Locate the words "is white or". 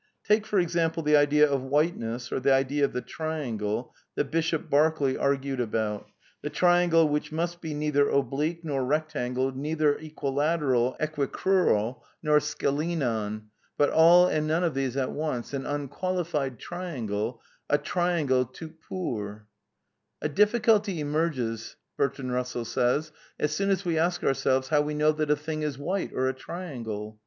25.61-26.27